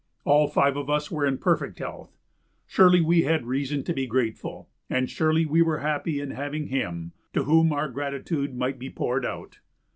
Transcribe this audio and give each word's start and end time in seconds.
All 0.25 0.47
five 0.47 0.77
of 0.77 0.89
us 0.89 1.11
were 1.11 1.27
in 1.27 1.37
perfect 1.37 1.77
health. 1.77 2.17
Surely 2.65 3.01
we 3.01 3.21
had 3.21 3.45
reason 3.45 3.83
to 3.83 3.93
be 3.93 4.07
grateful; 4.07 4.67
and 4.89 5.07
surely 5.07 5.45
we 5.45 5.61
were 5.61 5.77
happy 5.77 6.19
in 6.19 6.31
having 6.31 6.69
Him 6.69 7.11
to 7.33 7.43
whom 7.43 7.71
our 7.71 7.87
gratitude 7.87 8.55
might 8.55 8.79
be 8.79 8.89
poured 8.89 9.27
out. 9.27 9.59